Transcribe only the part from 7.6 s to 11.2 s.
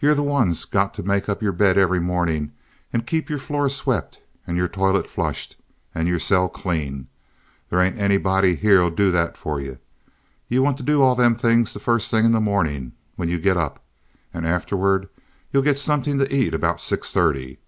There hain't anybody here'll do that for yuh. You want to do all